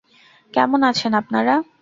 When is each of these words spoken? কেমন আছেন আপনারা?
কেমন 0.53 0.79
আছেন 0.89 1.11
আপনারা? 1.21 1.55